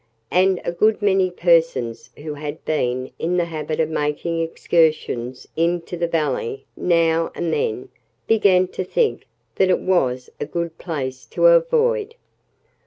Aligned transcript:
And 0.31 0.59
a 0.65 0.71
good 0.71 0.99
many 1.03 1.29
persons 1.29 2.09
who 2.17 2.33
had 2.33 2.65
been 2.65 3.11
in 3.19 3.37
the 3.37 3.45
habit 3.45 3.79
of 3.79 3.87
making 3.87 4.41
excursions 4.41 5.47
into 5.55 5.95
the 5.95 6.07
valley 6.07 6.65
now 6.75 7.31
and 7.35 7.53
then 7.53 7.89
began 8.25 8.67
to 8.69 8.83
think 8.83 9.27
that 9.57 9.69
it 9.69 9.79
was 9.81 10.31
a 10.39 10.47
good 10.47 10.79
place 10.79 11.23
to 11.25 11.45
avoid. 11.45 12.15